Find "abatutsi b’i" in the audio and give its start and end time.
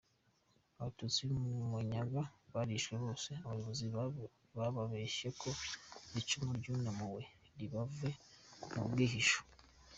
0.79-1.35